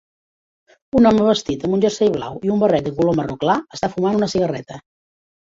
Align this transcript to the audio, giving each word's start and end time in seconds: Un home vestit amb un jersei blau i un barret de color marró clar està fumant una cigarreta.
Un 0.99 1.07
home 1.09 1.27
vestit 1.27 1.65
amb 1.67 1.77
un 1.77 1.83
jersei 1.83 2.09
blau 2.15 2.41
i 2.49 2.55
un 2.55 2.65
barret 2.65 2.89
de 2.89 2.95
color 3.01 3.17
marró 3.21 3.37
clar 3.45 3.59
està 3.79 3.93
fumant 3.95 4.19
una 4.23 4.33
cigarreta. 4.35 4.83